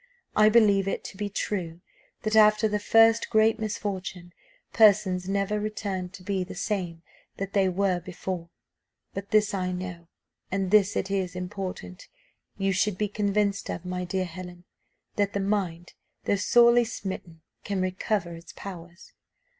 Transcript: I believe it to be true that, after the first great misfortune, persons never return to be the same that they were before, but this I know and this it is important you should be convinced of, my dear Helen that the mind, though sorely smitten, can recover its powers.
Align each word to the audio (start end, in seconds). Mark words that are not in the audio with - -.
I 0.35 0.49
believe 0.49 0.87
it 0.87 1.03
to 1.03 1.15
be 1.15 1.29
true 1.29 1.79
that, 2.23 2.35
after 2.35 2.67
the 2.67 2.79
first 2.79 3.29
great 3.29 3.59
misfortune, 3.59 4.33
persons 4.73 5.29
never 5.29 5.59
return 5.59 6.09
to 6.09 6.23
be 6.23 6.43
the 6.43 6.55
same 6.55 7.03
that 7.37 7.53
they 7.53 7.69
were 7.69 7.99
before, 7.99 8.49
but 9.13 9.29
this 9.29 9.53
I 9.53 9.71
know 9.71 10.07
and 10.49 10.71
this 10.71 10.95
it 10.95 11.11
is 11.11 11.35
important 11.35 12.07
you 12.57 12.71
should 12.73 12.97
be 12.97 13.07
convinced 13.09 13.69
of, 13.69 13.85
my 13.85 14.03
dear 14.03 14.25
Helen 14.25 14.63
that 15.17 15.33
the 15.33 15.39
mind, 15.39 15.93
though 16.23 16.35
sorely 16.35 16.83
smitten, 16.85 17.41
can 17.63 17.79
recover 17.79 18.33
its 18.33 18.53
powers. 18.53 19.13